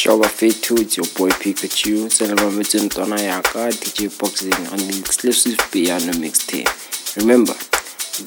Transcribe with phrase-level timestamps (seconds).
[0.00, 2.10] Shoba Fate it's your boy Pikachu.
[2.10, 6.72] Celebrate Tona Yaka, DJ Boxing on the exclusive piano mixtape.
[7.18, 7.52] Remember,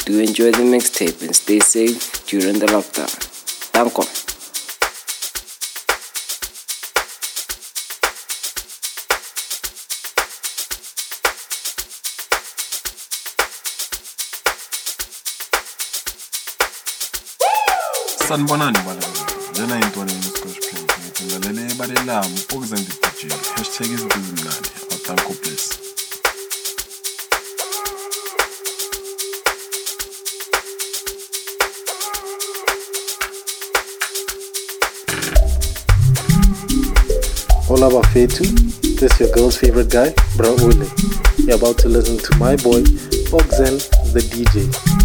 [0.05, 3.09] do enjoy the mixtape and stay safe during the lockdown.
[3.73, 4.03] Thank you.
[18.27, 19.22] sanibonani bala
[19.57, 21.61] lena yintwana yesikhoshi plan ngithi ngilalele
[22.41, 23.89] ukuze ngidijile hashtag
[37.67, 38.43] Hola Bafetu,
[38.99, 40.87] this your girl's favorite guy, Bro Ule.
[41.37, 42.81] You're about to listen to my boy,
[43.31, 43.79] Bogzen
[44.13, 45.02] the DJ.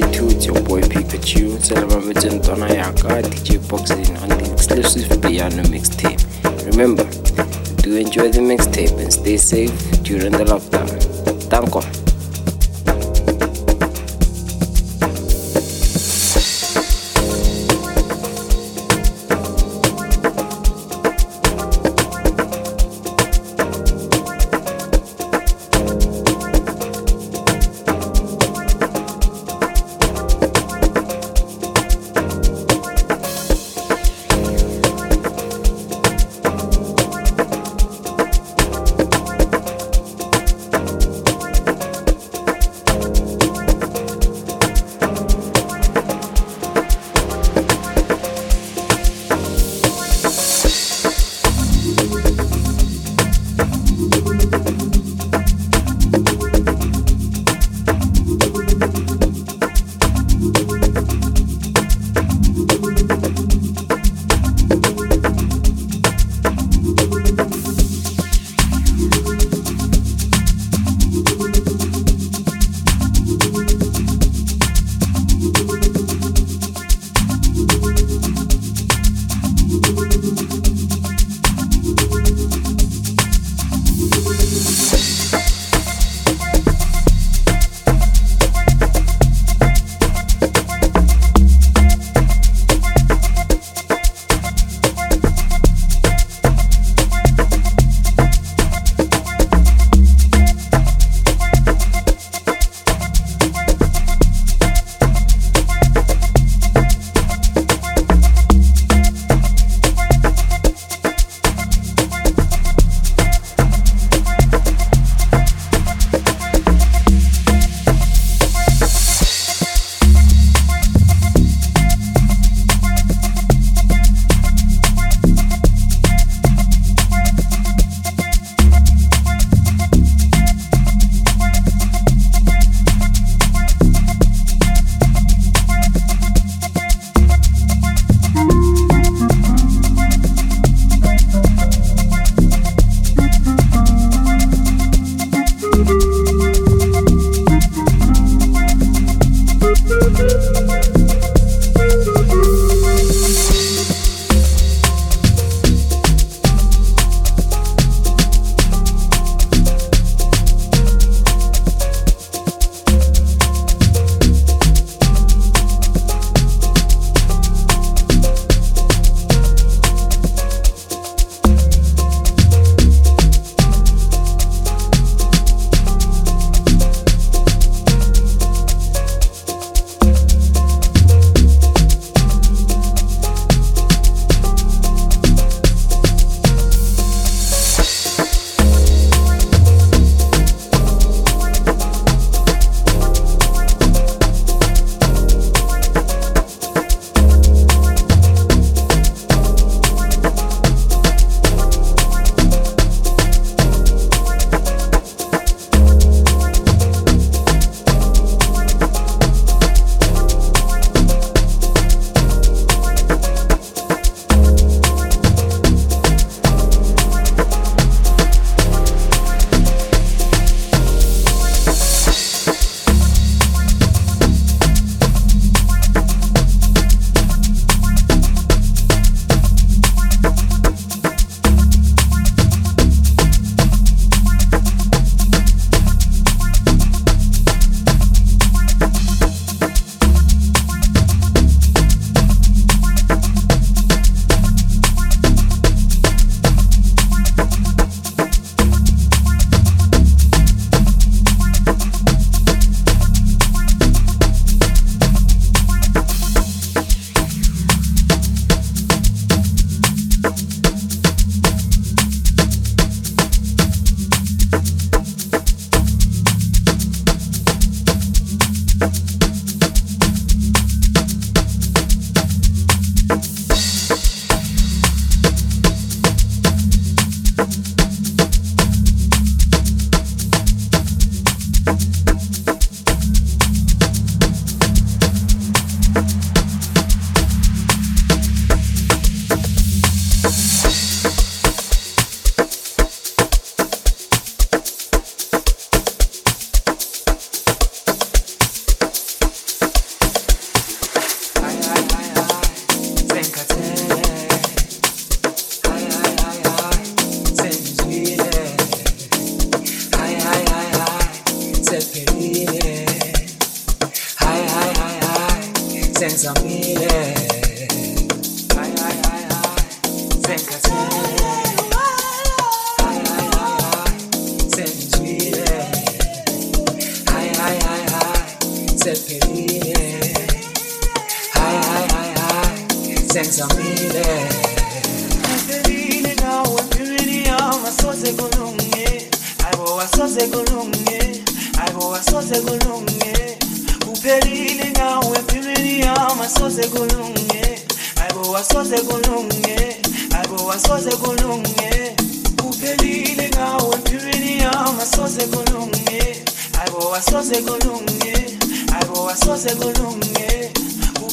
[0.00, 1.60] It's your boy Pikachu.
[1.60, 6.22] Celebrating Donna Yaka, DJ Boxing on the exclusive piano mixtape.
[6.66, 7.04] Remember,
[7.82, 9.72] do enjoy the mixtape and stay safe
[10.04, 10.88] during the lockdown.
[11.50, 11.97] Thank you.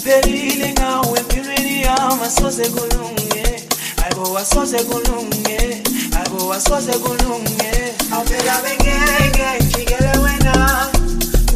[0.05, 3.63] mperile nga we mpirili ya masoze kulunge
[4.05, 5.81] ayo wasoze kulunge.
[6.19, 7.71] Ayo wasoze kulunge.
[8.11, 10.53] Apela bengenge chigele wena.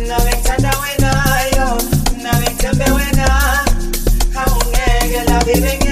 [0.07, 1.11] Na wentanda wena
[1.57, 1.77] yo.
[2.23, 3.27] Na wentambe wena.
[4.33, 5.88] Kaungege la bibenge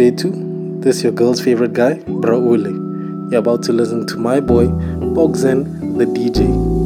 [0.00, 0.80] Fethu.
[0.80, 3.30] This your girl's favorite guy, Braule.
[3.30, 6.79] You're about to listen to my boy, Bogzen the DJ.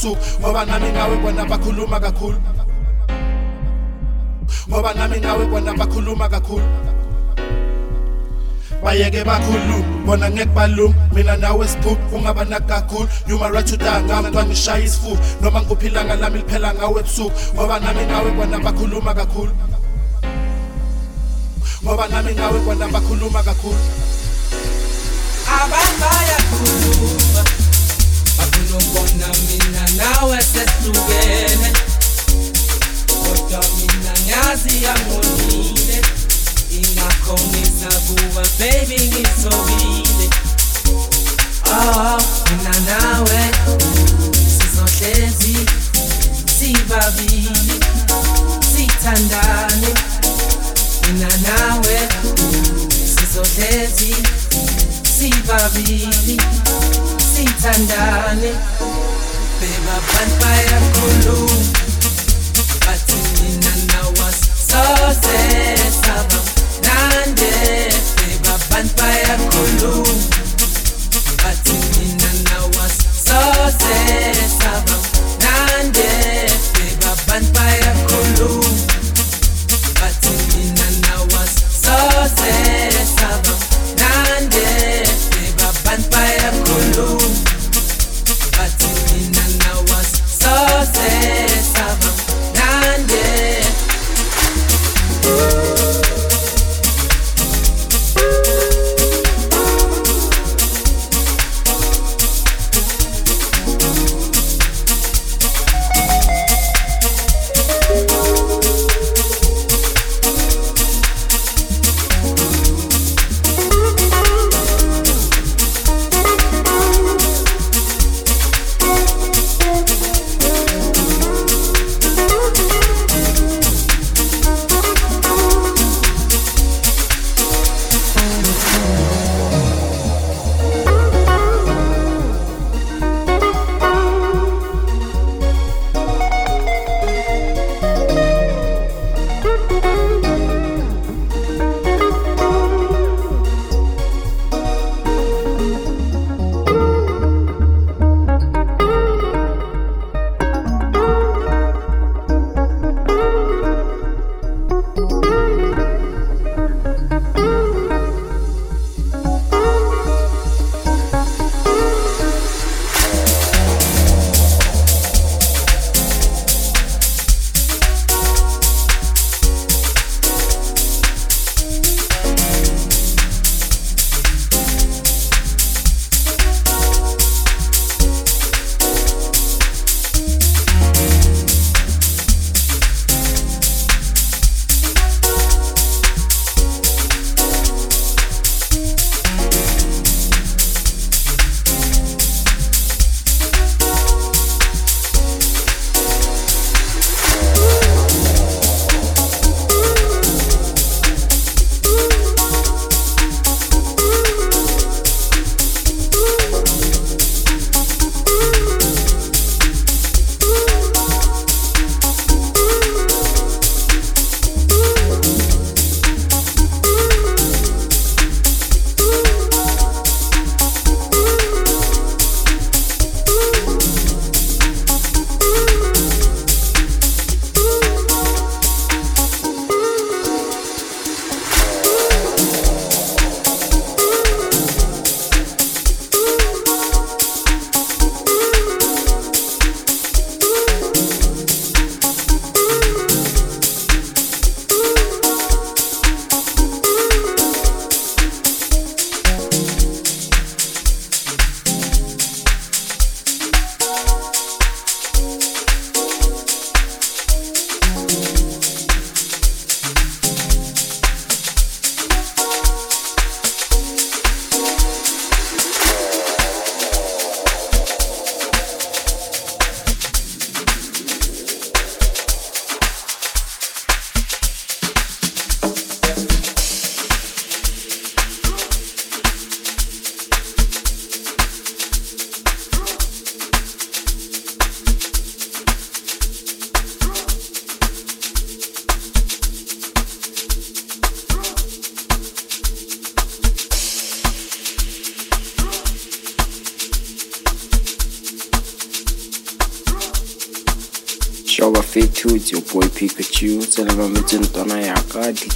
[0.00, 2.38] usuku ngoba nami nawe kwana bakhuluma kakhulu.
[4.68, 6.64] Ngoba nami nawe kwana bakhuluma kakhulu.
[8.82, 14.30] Bayeke bakhuluma bona ngeke balunge mina nawe siphupha ungaba nakakhulu human right to die ngami
[14.32, 15.20] xa ngishaya isifuba.
[15.42, 17.32] Noma ngikuphilanga lami liphela ngawe ebusuku.
[17.54, 19.52] Ngoba nami nawe kwana bakhuluma kakhulu.
[21.84, 23.99] Ngoba nami nawe kwana bakhuluma kakhulu.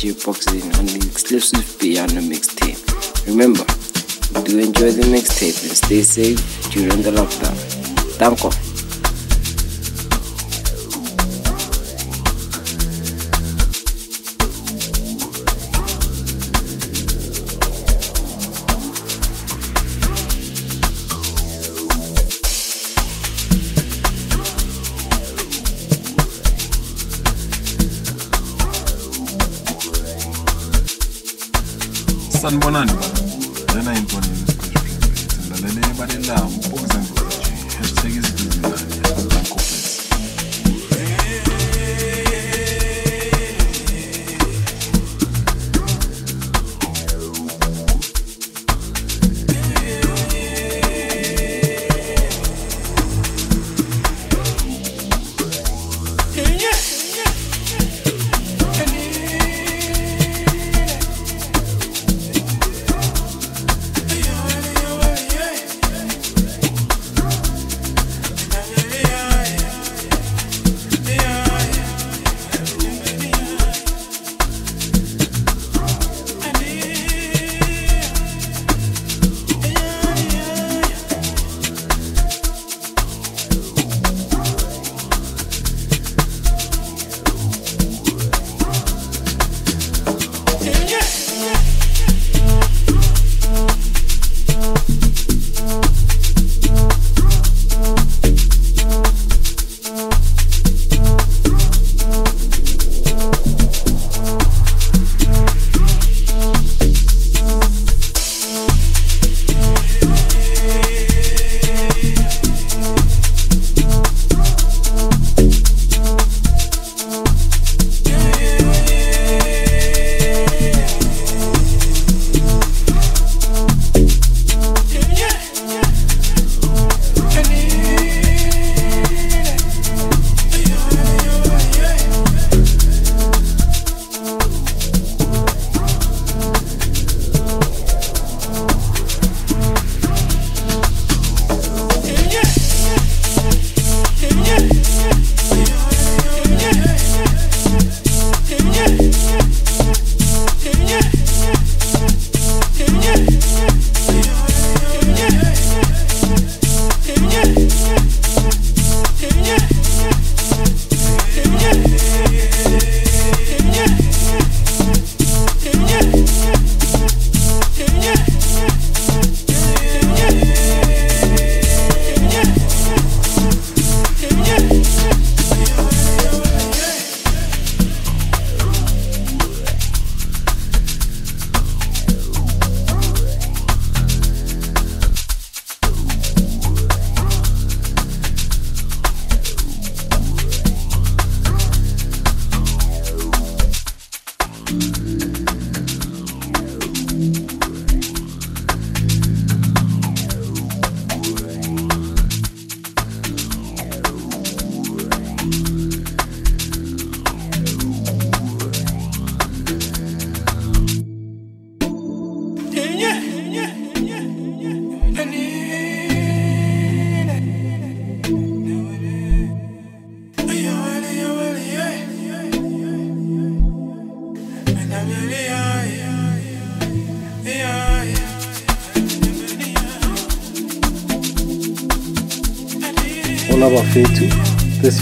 [0.05, 3.27] Yaka, DJ Boxing on the exclusive piano mixtape.
[3.27, 3.65] Remember,
[4.45, 7.57] do enjoy the mixtape and stay safe during the lockdown.
[8.19, 8.64] Thank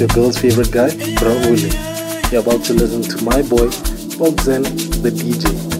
[0.02, 0.88] your girl's favorite guy,
[1.20, 1.70] Bro Uli.
[2.32, 3.68] You're about to listen to my boy,
[4.18, 4.64] Bogzen,
[5.00, 5.71] the DJ.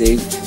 [0.00, 0.41] Mixtape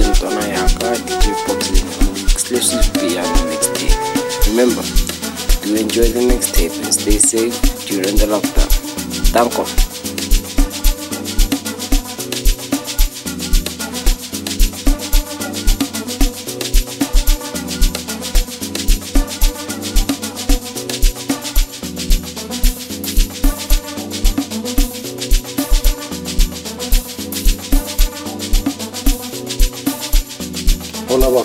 [0.00, 4.48] Donna Yaka, the exclusive piano mixtape.
[4.48, 4.82] Remember,
[5.62, 8.70] do enjoy the mixtape and stay safe during the lockdown.
[9.32, 9.89] Thank you.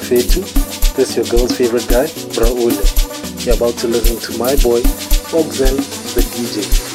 [0.06, 2.54] Bafetu, this is your girl's favorite guy, Bro
[3.44, 4.82] You're about to listen to my boy,
[5.32, 5.78] Bogzen
[6.14, 6.95] the DJ.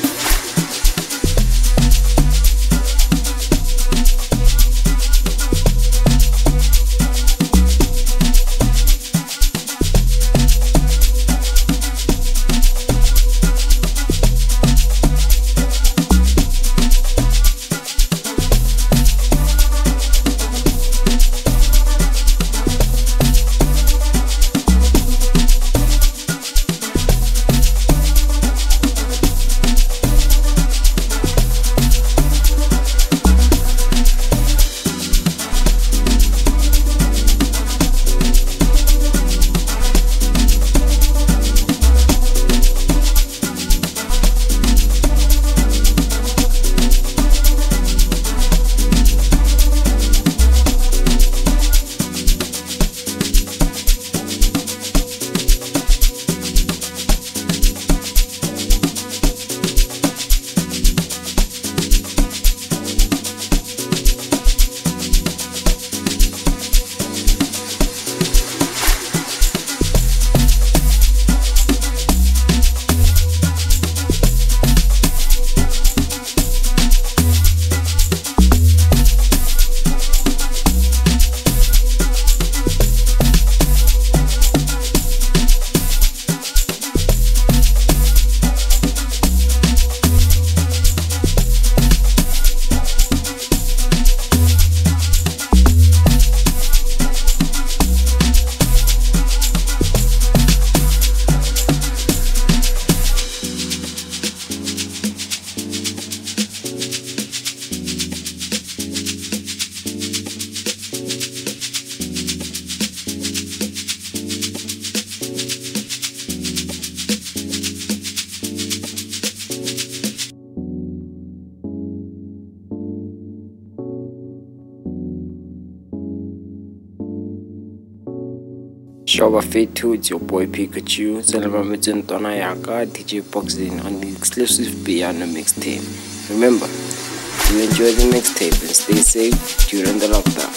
[129.50, 135.82] Fethu, it's your boy Pikachu, celebrating Donna Yaka, DJ Boxing on the exclusive piano mixtape.
[136.30, 140.54] Remember, do enjoy the mixtape and stay safe during the lockdown.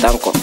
[0.00, 0.37] Thank you.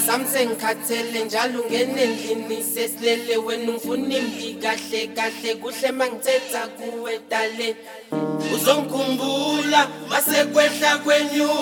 [0.00, 7.20] isikhumba sami sengikhathele njalo ungene endlini sesilele wena ungifuna imbi kahle kahle kuhle mangithetha kuwe
[7.30, 7.76] dale.
[8.54, 11.59] Uzongikhumbula masekwehla kwenyuka.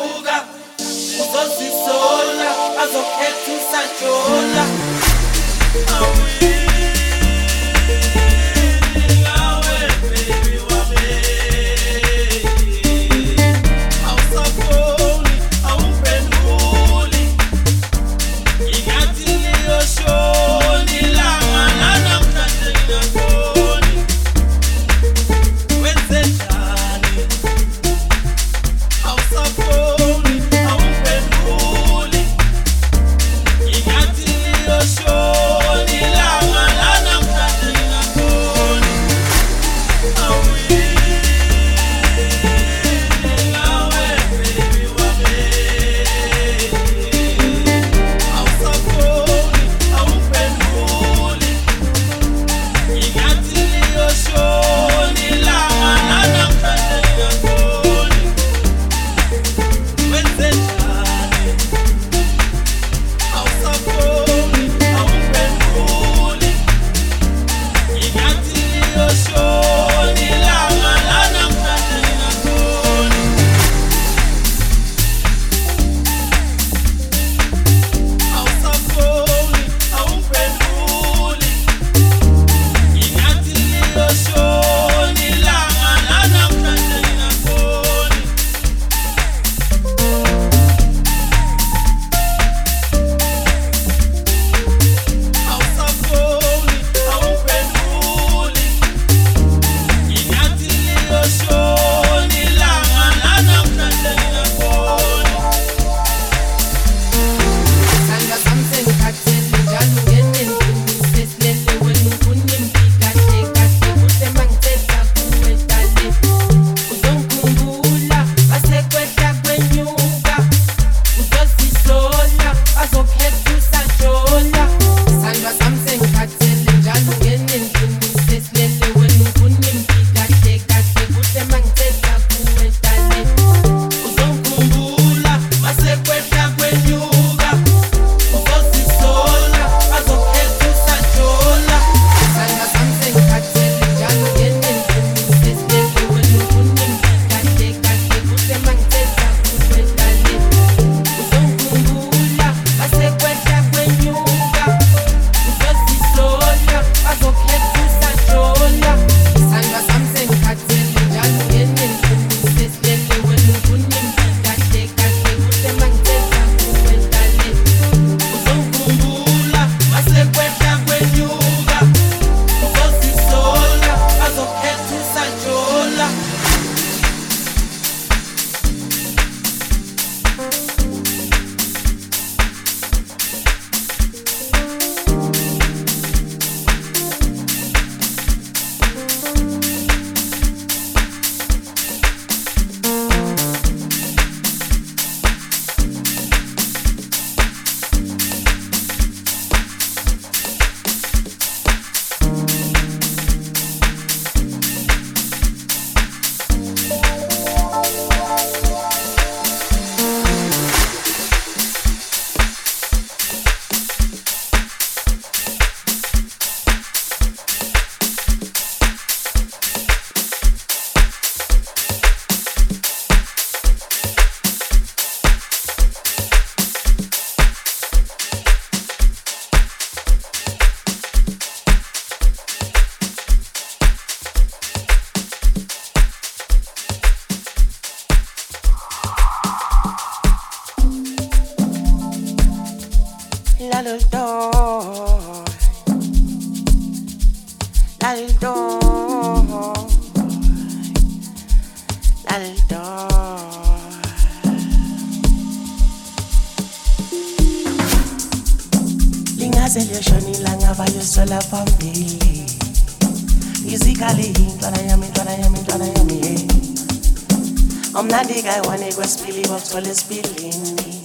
[269.79, 271.01] quelle spillini.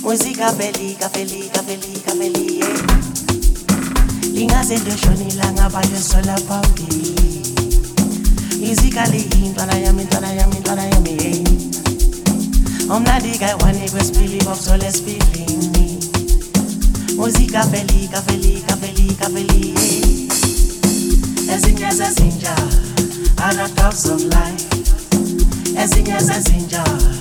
[0.00, 2.64] Musica belica, belica, belica, belie.
[4.32, 7.42] Lingazenzo shoni langa bayo sola pambili.
[8.60, 11.44] Musically, intwana yami, intwana yami, intwana yami, hey.
[12.88, 15.98] Umnandi kai wani kwespili box ole spillini.
[17.16, 19.74] Musica belica, belica, belica, belie.
[21.52, 22.54] Ezinja, ezinja,
[23.36, 24.66] other talks of life.
[25.76, 27.19] Ezinja, ezinja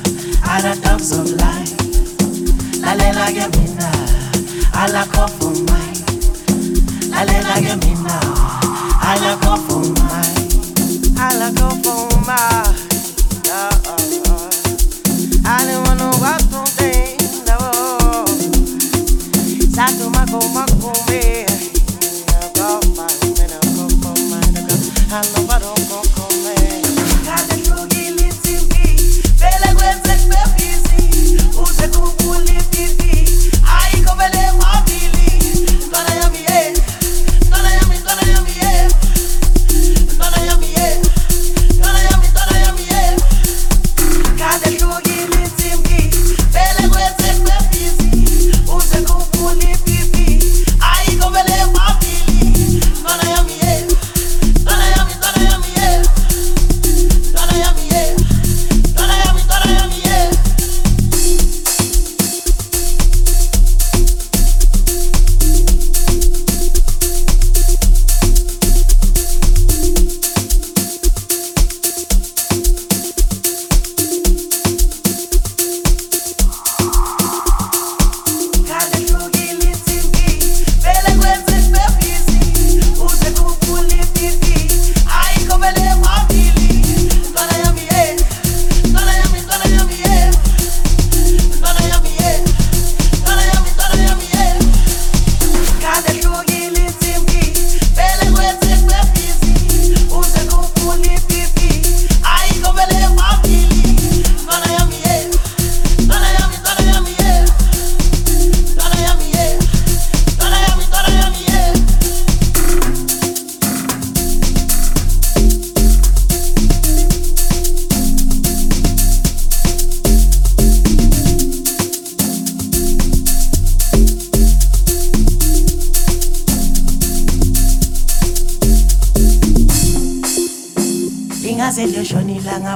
[0.50, 1.76] à la dogs of life.
[2.82, 3.86] La la get me now,
[4.74, 4.88] à
[5.68, 6.04] mine.
[7.12, 9.59] La la get me now,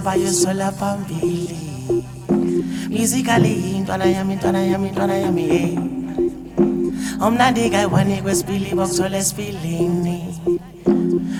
[0.03, 2.03] ihamba yeswela phambili.
[2.89, 5.77] Musically intwana yami intwana yami intwana yami hey.
[7.21, 10.39] Omnandi kayi-one kwesibili bokuthola esibilini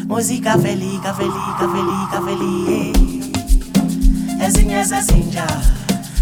[0.08, 2.94] musika feli kafeli kafeli kafeli hey.
[4.46, 5.48] Ezinye zezinja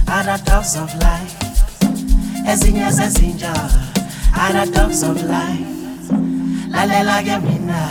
[0.08, 1.38] other dogs of life.
[2.48, 3.54] Ezinye zezinja
[4.34, 5.70] other dogs of life.
[6.74, 7.82] Lalela-ke mina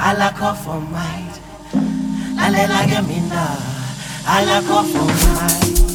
[0.00, 1.36] alakho for mind
[2.46, 3.45] lalela-ke mina
[4.28, 5.85] I like what for mine.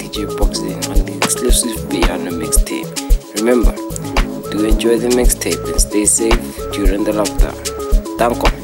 [0.00, 2.88] DJ Boxing on the exclusive piano mixtape.
[3.38, 3.72] Remember,
[4.50, 6.40] do enjoy the mixtape and stay safe
[6.72, 7.54] during the lockdown.
[8.16, 8.59] Thank you.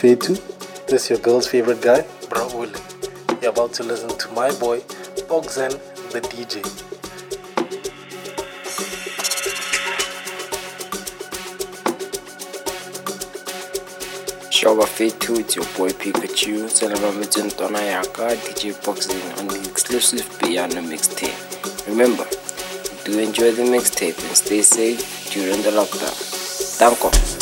[0.00, 2.80] Bafetu, this is your girl's favorite guy, Bro Willie.
[3.42, 4.80] You're about to listen to my boy,
[5.28, 5.72] Bogzen
[6.10, 6.62] the DJ.
[14.48, 20.80] Shoba Fit2, it's your boy Pikachu, celebrating Tona Yaka, DJ Boxing on the exclusive piano
[20.80, 21.86] mixtape.
[21.86, 22.24] Remember,
[23.04, 26.16] do enjoy the mixtape and stay safe during the lockdown.
[26.78, 27.39] Thank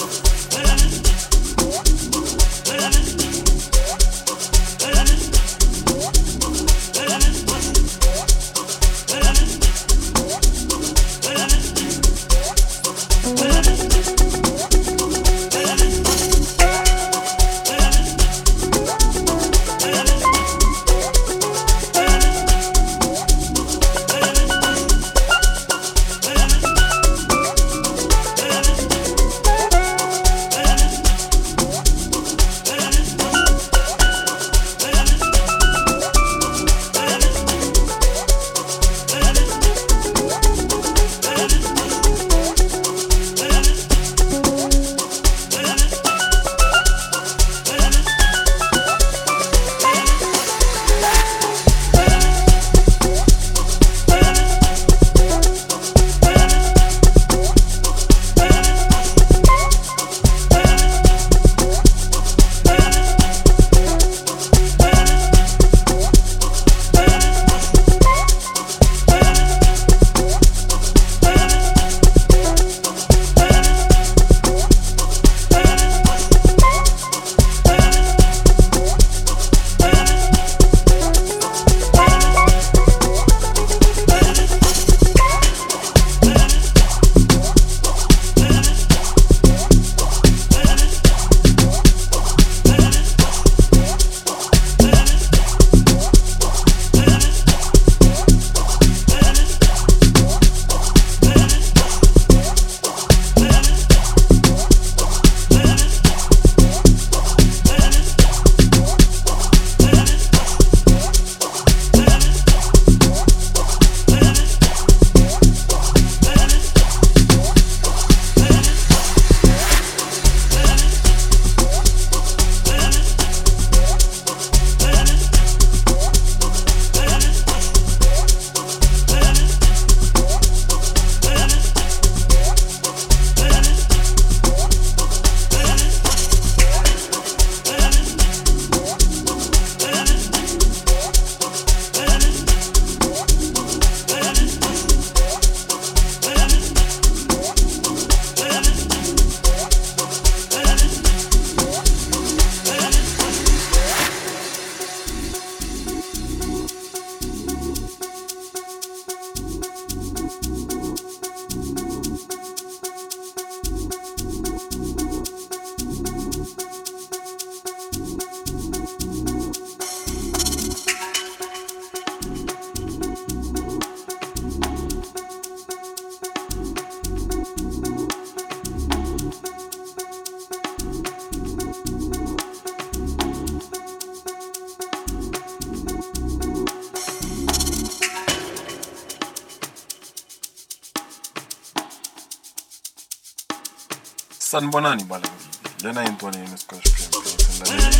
[194.51, 195.49] sanibonani balaleli
[195.83, 196.57] lena yintwana yenu